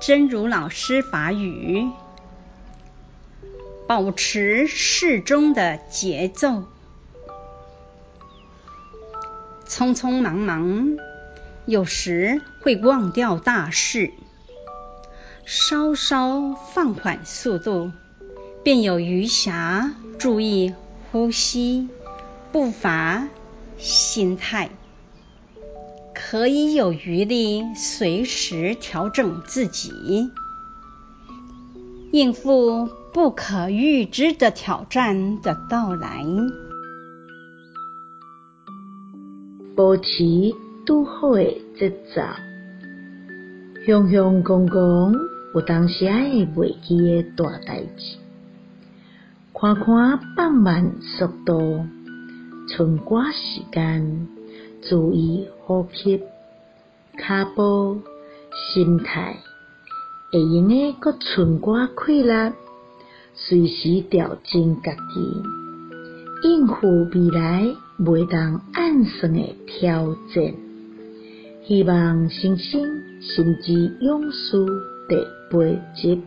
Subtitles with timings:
[0.00, 1.86] 真如老师法语，
[3.86, 6.64] 保持适中的节奏。
[9.68, 10.96] 匆匆忙忙，
[11.66, 14.14] 有时会忘掉大事，
[15.44, 17.92] 稍稍放缓速度，
[18.64, 20.74] 便有余暇注意
[21.12, 21.90] 呼吸、
[22.52, 23.28] 步伐、
[23.76, 24.70] 心态。
[26.30, 30.30] 可以有余力随时调整自己，
[32.12, 36.24] 应付不可预知的挑战的到来。
[39.74, 40.54] 保持
[40.86, 42.22] 拄好的节奏，
[43.84, 45.12] 雄雄公公
[45.52, 48.18] 有当时会袂记的大代志，
[49.52, 51.84] 看看放慢速度，
[52.68, 54.28] 剩寡时间。
[54.90, 56.18] 注意呼吸、
[57.16, 58.00] 脚步、
[58.74, 59.36] 心态，
[60.32, 62.52] 会用诶搁剩寡气力，
[63.34, 65.42] 随时调整家己，
[66.42, 67.68] 应付未来
[68.00, 70.54] 袂当按算的挑战。
[71.68, 72.82] 希望新生
[73.20, 74.66] 心之勇士
[75.08, 75.14] 第
[75.52, 76.20] 八集。